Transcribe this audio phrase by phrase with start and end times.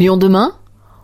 [0.00, 0.54] Lyon demain?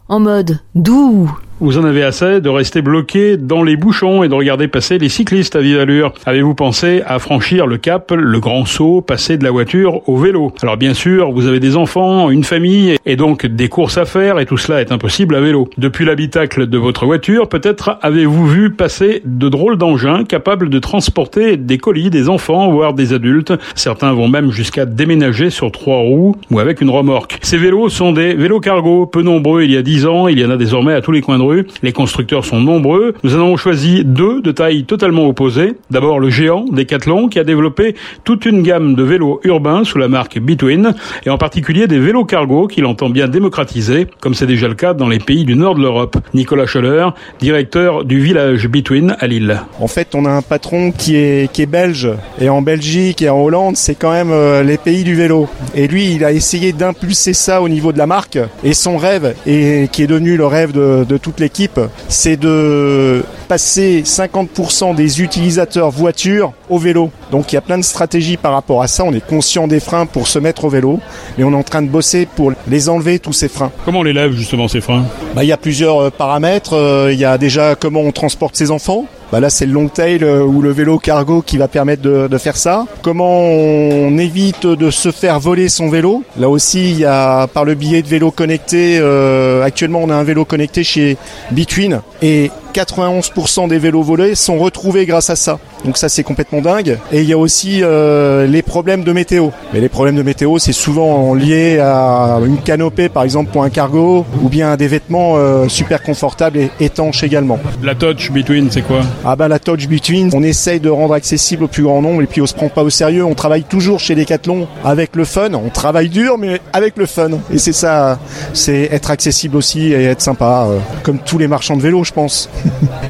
[0.08, 4.34] En mode doux vous en avez assez de rester bloqué dans les bouchons et de
[4.34, 6.12] regarder passer les cyclistes à vive allure.
[6.26, 10.52] Avez-vous pensé à franchir le cap, le grand saut, passer de la voiture au vélo?
[10.62, 14.38] Alors bien sûr, vous avez des enfants, une famille et donc des courses à faire
[14.38, 15.70] et tout cela est impossible à vélo.
[15.78, 21.56] Depuis l'habitacle de votre voiture, peut-être avez-vous vu passer de drôles d'engins capables de transporter
[21.56, 23.54] des colis, des enfants, voire des adultes.
[23.74, 27.38] Certains vont même jusqu'à déménager sur trois roues ou avec une remorque.
[27.40, 30.44] Ces vélos sont des vélos cargo, peu nombreux il y a dix ans, il y
[30.44, 31.45] en a désormais à tous les coins de
[31.82, 33.14] les constructeurs sont nombreux.
[33.22, 35.74] Nous en avons choisi deux de taille totalement opposée.
[35.90, 40.08] D'abord le géant Decathlon qui a développé toute une gamme de vélos urbains sous la
[40.08, 44.68] marque Between et en particulier des vélos cargo qu'il entend bien démocratiser comme c'est déjà
[44.68, 46.16] le cas dans les pays du nord de l'Europe.
[46.34, 47.08] Nicolas Scholler,
[47.40, 49.60] directeur du village Between à Lille.
[49.80, 52.08] En fait, on a un patron qui est, qui est belge
[52.40, 55.48] et en Belgique et en Hollande, c'est quand même euh, les pays du vélo.
[55.74, 59.34] Et lui, il a essayé d'impulser ça au niveau de la marque et son rêve
[59.46, 65.90] et qui est devenu le rêve de, de l'équipe, c'est de passer 50% des utilisateurs
[65.90, 67.10] voitures au vélo.
[67.30, 69.04] Donc il y a plein de stratégies par rapport à ça.
[69.04, 71.00] On est conscient des freins pour se mettre au vélo,
[71.38, 73.70] mais on est en train de bosser pour les enlever tous ces freins.
[73.84, 75.04] Comment on les lève justement ces freins?
[75.34, 76.74] Bah, Il y a plusieurs euh, paramètres.
[76.74, 79.06] Euh, il y a déjà comment on transporte ses enfants.
[79.36, 82.38] Bah là, c'est le long tail euh, ou le vélo cargo qui va permettre de,
[82.38, 82.86] faire ça.
[83.02, 86.22] Comment on évite de se faire voler son vélo?
[86.38, 87.04] Là aussi,
[87.52, 88.98] par le biais de vélo connecté.
[88.98, 91.18] Euh, actuellement, on a un vélo connecté chez
[91.50, 95.58] Between et 91% des vélos volés sont retrouvés grâce à ça.
[95.86, 96.98] Donc ça c'est complètement dingue.
[97.12, 99.50] Et il y a aussi euh, les problèmes de météo.
[99.72, 103.70] Mais les problèmes de météo c'est souvent lié à une canopée par exemple pour un
[103.70, 107.60] cargo ou bien à des vêtements euh, super confortables et étanches également.
[107.84, 109.02] La touch between c'est quoi?
[109.24, 112.26] Ah bah la touch between on essaye de rendre accessible au plus grand nombre et
[112.26, 113.24] puis on se prend pas au sérieux.
[113.24, 115.54] On travaille toujours chez Decathlon avec le fun.
[115.54, 117.30] On travaille dur mais avec le fun.
[117.52, 118.18] Et c'est ça,
[118.54, 122.12] c'est être accessible aussi et être sympa euh, comme tous les marchands de vélo je
[122.12, 122.50] pense.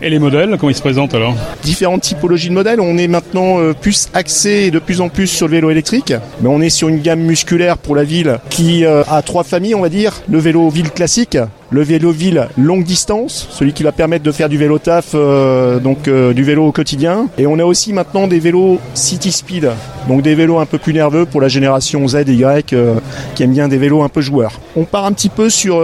[0.03, 1.35] Et les modèles, comment ils se présentent alors?
[1.63, 2.66] Différentes typologies de modèles.
[2.67, 6.49] On est maintenant euh, plus axé de plus en plus sur le vélo électrique, mais
[6.49, 9.83] on est sur une gamme musculaire pour la ville qui euh, a trois familles, on
[9.83, 10.15] va dire.
[10.29, 11.39] Le vélo ville classique,
[11.71, 15.79] le vélo ville longue distance, celui qui va permettre de faire du vélo taf, euh,
[15.81, 17.29] donc euh, du vélo au quotidien.
[17.39, 19.71] Et on a aussi maintenant des vélos city speed,
[20.09, 22.95] donc des vélos un peu plus nerveux pour la génération Z et Y euh,
[23.35, 24.61] qui aime bien des vélos un peu joueurs.
[24.77, 25.83] On part un petit peu sur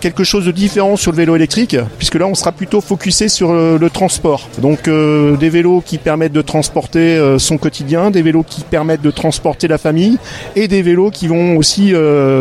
[0.00, 3.52] quelque chose de différent sur le vélo électrique, puisque là on sera plutôt focusé sur
[3.52, 4.48] le, le transport.
[4.58, 9.66] Donc des vélos qui permettent de transporter son quotidien, des vélos qui permettent de transporter
[9.66, 10.18] la famille,
[10.56, 11.94] et des vélos qui vont aussi,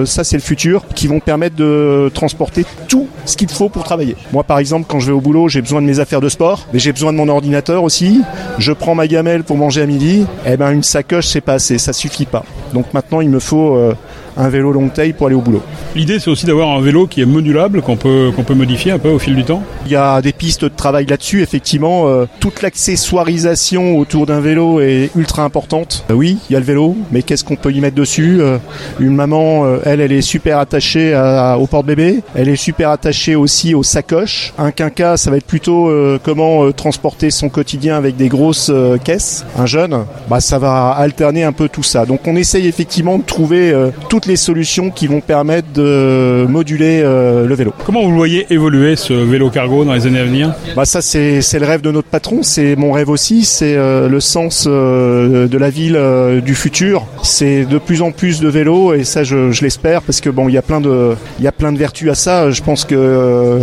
[0.06, 2.51] ça c'est le futur, qui vont permettre de transporter
[2.88, 4.16] tout ce qu'il faut pour travailler.
[4.34, 6.68] Moi, par exemple, quand je vais au boulot, j'ai besoin de mes affaires de sport,
[6.74, 8.22] mais j'ai besoin de mon ordinateur aussi.
[8.58, 10.26] Je prends ma gamelle pour manger à midi.
[10.46, 12.44] Eh ben, une sacoche, c'est pas assez, ça suffit pas.
[12.74, 13.96] Donc maintenant, il me faut euh,
[14.38, 15.62] un vélo long taille pour aller au boulot.
[15.96, 19.00] L'idée, c'est aussi d'avoir un vélo qui est modulable, qu'on peut, qu'on peut modifier un
[19.00, 19.64] peu au fil du temps.
[19.86, 22.08] Il y a des pistes de travail là-dessus, effectivement.
[22.08, 26.06] Euh, toute l'accessoirisation autour d'un vélo est ultra importante.
[26.10, 28.58] Euh, oui, il y a le vélo, mais qu'est-ce qu'on peut y mettre dessus euh,
[29.00, 32.22] Une maman, elle, elle est super attachée à- au porte-bébé.
[32.36, 34.54] Elle est super attachée aussi aux sacoches.
[34.58, 35.92] Un quinca, ça va être plutôt
[36.24, 38.72] comment transporter son quotidien avec des grosses
[39.04, 39.46] caisses.
[39.58, 42.06] Un jeune, bah, ça va alterner un peu tout ça.
[42.06, 43.90] Donc on essaye effectivement de trouver euh,
[44.22, 47.74] toutes les solutions qui vont permettre de moduler euh, le vélo.
[47.86, 50.54] Comment vous le voyez évoluer ce vélo cargo dans les années à venir?
[50.76, 54.20] Bah ça c'est le rêve de notre patron, c'est mon rêve aussi, c'est euh, le
[54.20, 56.00] sens euh, de la ville
[56.46, 57.08] du futur.
[57.24, 60.50] C'est de plus en plus de vélos et ça je, je l'espère parce que bon
[60.50, 62.52] il y a plein de il y a plein de vertus à ça.
[62.52, 63.60] Je pense que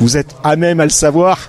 [0.00, 1.48] vous êtes à même à le savoir.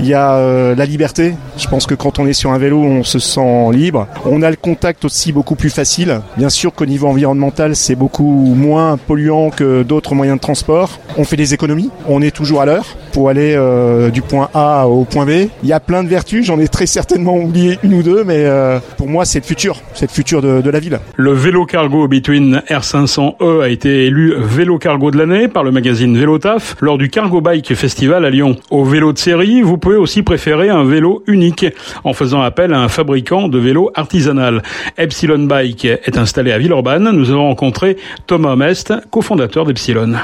[0.00, 1.34] Il y a euh, la liberté.
[1.56, 4.06] Je pense que quand on est sur un vélo, on se sent libre.
[4.24, 6.20] On a le contact aussi beaucoup plus facile.
[6.36, 11.00] Bien sûr qu'au niveau environnemental, c'est beaucoup moins polluant que d'autres moyens de transport.
[11.16, 11.90] On fait des économies.
[12.06, 15.48] On est toujours à l'heure pour aller euh, du point A au point B.
[15.62, 16.46] Il y a plein de vertus.
[16.46, 19.80] J'en ai très certainement oublié une ou deux, mais euh, pour moi, c'est le futur.
[19.94, 21.00] C'est le futur de, de la ville.
[21.16, 26.16] Le vélo cargo Between R500E a été élu vélo cargo de l'année par le magazine
[26.16, 28.56] Vélotaf lors du Cargo Bike Festival à Lyon.
[28.70, 31.66] Au vélo de série, vous pouvez aussi préférer un vélo unique
[32.04, 34.62] en faisant appel à un fabricant de vélos artisanal.
[34.96, 37.10] Epsilon Bike est installé à Villeurbanne.
[37.12, 37.96] Nous avons rencontré
[38.26, 40.14] Thomas Mest, cofondateur d'Epsilon.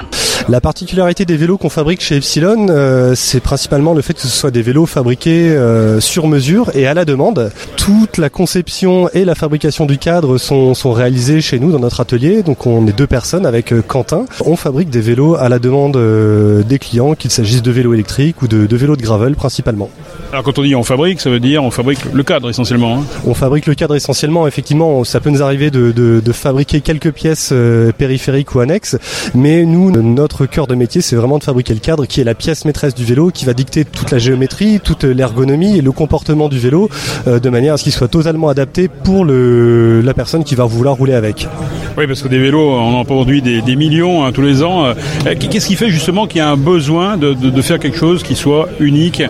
[0.49, 4.29] La particularité des vélos qu'on fabrique chez Epsilon, euh, c'est principalement le fait que ce
[4.29, 7.51] soit des vélos fabriqués euh, sur mesure et à la demande.
[7.79, 12.01] Toute la conception et la fabrication du cadre sont, sont réalisées chez nous dans notre
[12.01, 12.43] atelier.
[12.43, 14.27] Donc on est deux personnes avec euh, Quentin.
[14.45, 18.49] On fabrique des vélos à la demande des clients, qu'il s'agisse de vélos électriques ou
[18.49, 19.89] de, de vélos de gravel principalement principalement.
[20.35, 22.99] Alors quand on dit on fabrique, ça veut dire on fabrique le cadre essentiellement.
[22.99, 23.05] Hein.
[23.25, 24.49] On fabrique le cadre essentiellement.
[24.49, 28.99] Effectivement, ça peut nous arriver de, de, de fabriquer quelques pièces euh, périphériques ou annexes,
[29.37, 32.35] mais nous, notre cœur de métier, c'est vraiment de fabriquer le cadre qui est la
[32.35, 36.49] pièce maîtresse du vélo, qui va dicter toute la géométrie, toute l'ergonomie et le comportement
[36.49, 36.91] du vélo,
[37.29, 40.65] euh, de manière à ce qu'il soit totalement adapté pour le, la personne qui va
[40.65, 41.47] vouloir rouler avec.
[41.97, 44.85] Oui, parce que des vélos, on en produit des, des millions hein, tous les ans.
[44.85, 44.95] Euh,
[45.39, 48.25] qu'est-ce qui fait justement qu'il y a un besoin de, de, de faire quelque chose
[48.25, 49.23] qui soit unique,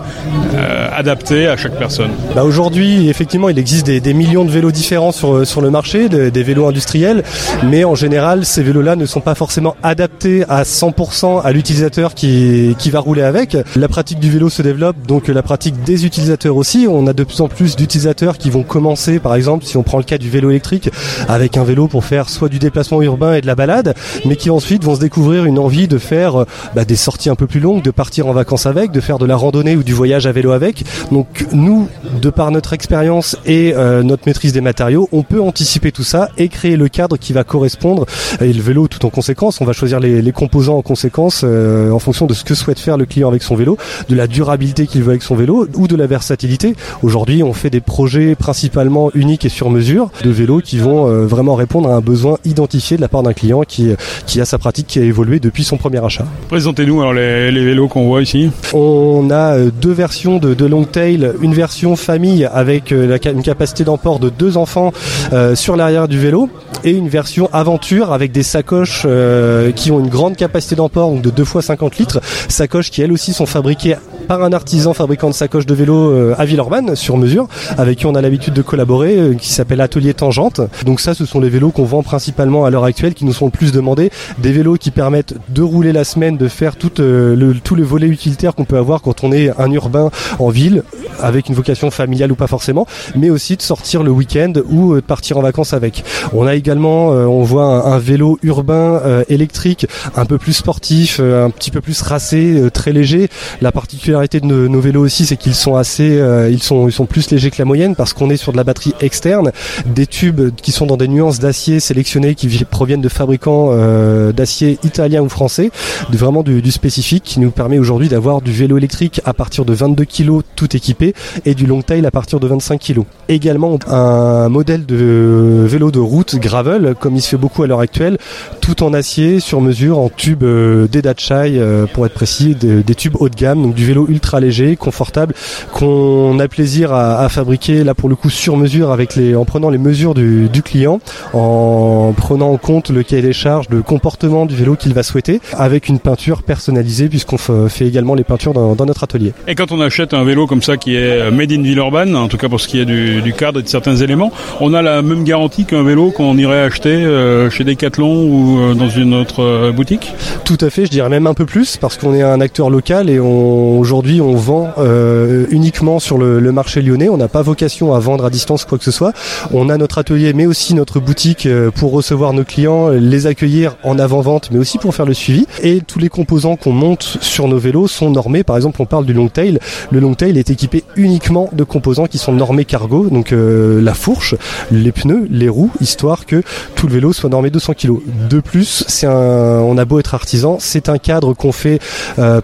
[0.95, 5.11] adapté à chaque personne bah Aujourd'hui, effectivement, il existe des, des, millions de vélos différents
[5.11, 7.23] sur, sur le marché, de, des vélos industriels,
[7.63, 12.75] mais en général, ces vélos-là ne sont pas forcément adaptés à 100% à l'utilisateur qui,
[12.79, 13.57] qui va rouler avec.
[13.75, 16.87] La pratique du vélo se développe, donc la pratique des utilisateurs aussi.
[16.89, 19.97] On a de plus en plus d'utilisateurs qui vont commencer, par exemple, si on prend
[19.97, 20.89] le cas du vélo électrique,
[21.27, 23.95] avec un vélo pour faire soit du déplacement urbain et de la balade,
[24.25, 27.47] mais qui ensuite vont se découvrir une envie de faire bah, des sorties un peu
[27.47, 30.25] plus longues, de partir en vacances avec, de faire de la randonnée ou du voyage
[30.27, 30.84] à vélo avec.
[31.11, 31.87] Donc nous,
[32.21, 36.29] de par notre expérience et euh, notre maîtrise des matériaux, on peut anticiper tout ça
[36.37, 38.05] et créer le cadre qui va correspondre
[38.41, 39.61] et le vélo tout en conséquence.
[39.61, 42.79] On va choisir les, les composants en conséquence euh, en fonction de ce que souhaite
[42.79, 43.77] faire le client avec son vélo,
[44.09, 46.75] de la durabilité qu'il veut avec son vélo ou de la versatilité.
[47.03, 51.25] Aujourd'hui, on fait des projets principalement uniques et sur mesure de vélos qui vont euh,
[51.25, 53.89] vraiment répondre à un besoin identifié de la part d'un client qui,
[54.25, 56.25] qui a sa pratique qui a évolué depuis son premier achat.
[56.49, 58.51] Présentez-nous alors les, les vélos qu'on voit ici.
[58.73, 64.19] On a deux versions de, de Longtail, une version famille avec la, une capacité d'emport
[64.19, 64.91] de deux enfants
[65.31, 66.49] euh, sur l'arrière du vélo
[66.83, 71.29] et une version aventure avec des sacoches euh, qui ont une grande capacité d'emport de
[71.29, 72.19] 2 fois 50 litres,
[72.49, 73.95] sacoches qui elles aussi sont fabriquées
[74.25, 78.05] par un artisan fabricant de sacoches de vélo euh, à Villeurbanne sur mesure, avec qui
[78.05, 80.61] on a l'habitude de collaborer, euh, qui s'appelle Atelier Tangente.
[80.85, 83.45] Donc ça, ce sont les vélos qu'on vend principalement à l'heure actuelle, qui nous sont
[83.45, 87.35] le plus demandés, des vélos qui permettent de rouler la semaine, de faire tout euh,
[87.35, 90.83] le, tout le volet utilitaire qu'on peut avoir quand on est un urbain en ville,
[91.21, 95.01] avec une vocation familiale ou pas forcément, mais aussi de sortir le week-end ou de
[95.01, 96.03] partir en vacances avec.
[96.33, 101.71] On a également, on voit un, vélo urbain électrique, un peu plus sportif, un petit
[101.71, 103.29] peu plus racé, très léger.
[103.61, 107.05] La particularité de nos, vélos aussi, c'est qu'ils sont assez, euh, ils sont, ils sont
[107.05, 109.51] plus légers que la moyenne parce qu'on est sur de la batterie externe,
[109.85, 114.79] des tubes qui sont dans des nuances d'acier sélectionnées qui proviennent de fabricants euh, d'acier
[114.83, 115.71] italiens ou français,
[116.09, 119.73] de, vraiment du, spécifique qui nous permet aujourd'hui d'avoir du vélo électrique à partir de
[119.73, 121.13] 22 kg tout équipé
[121.45, 123.01] et du long tail à partir de 25 kg.
[123.29, 127.79] Également un modèle de vélo de route gravel comme il se fait beaucoup à l'heure
[127.79, 128.17] actuelle,
[128.61, 130.87] tout en acier sur mesure en tube euh,
[131.31, 135.33] euh, pour être précis, des tubes haut de gamme, donc du vélo ultra léger, confortable,
[135.73, 139.45] qu'on a plaisir à, à, fabriquer là pour le coup sur mesure avec les, en
[139.45, 140.99] prenant les mesures du, du client,
[141.33, 145.41] en prenant en compte le cahier des charges, le comportement du vélo qu'il va souhaiter,
[145.53, 149.33] avec une peinture personnalisée puisqu'on fait également les peintures dans, dans, notre atelier.
[149.47, 152.37] Et quand on achète un vélo comme ça qui est made in Villeurbanne, en tout
[152.37, 155.01] cas pour ce qui est du, du cadre et de certains éléments, on a la
[155.01, 159.41] même garantie qu'un vélo qu'on irait acheter euh, chez Decathlon ou euh, dans une autre
[159.41, 160.13] euh, boutique?
[160.43, 163.09] Tout à fait, je dirais même un peu plus parce qu'on est un acteur local
[163.09, 167.09] et on, aujourd'hui on vend euh, uniquement sur le, marché lyonnais.
[167.09, 169.13] On n'a pas vocation à vendre à distance quoi que ce soit.
[169.53, 173.77] On a notre atelier mais aussi notre boutique euh, pour recevoir nos clients, les accueillir
[173.83, 175.47] en avant-vente mais aussi pour faire le suivi.
[175.63, 178.43] Et tous les composants qu'on monte sur nos vélos sont normés.
[178.43, 179.59] Par exemple, on parle du long tail.
[179.91, 183.93] Le long tail est équipé uniquement de composants qui sont normés cargo, donc euh, la
[183.93, 184.35] fourche,
[184.71, 186.43] les pneus, les roues, histoire que
[186.75, 187.93] tout le vélo soit normé 200 kg.
[188.29, 191.79] De plus, on a beau être artisan, c'est un cadre qu'on fait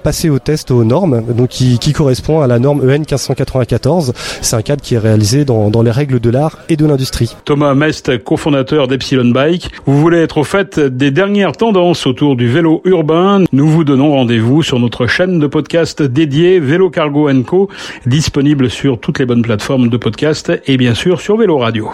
[0.04, 4.14] passer au test aux normes, qui, correspond à la norme EN 1594.
[4.42, 7.36] C'est un cadre qui est réalisé dans, dans les règles de l'art et de l'industrie.
[7.45, 9.71] Thomas Mest, cofondateur d'Epsilon Bike.
[9.86, 14.12] Vous voulez être au fait des dernières tendances autour du vélo urbain Nous vous donnons
[14.12, 17.69] rendez-vous sur notre chaîne de podcast dédiée Vélo Cargo Co,
[18.06, 21.92] disponible sur toutes les bonnes plateformes de podcast et bien sûr sur Vélo Radio.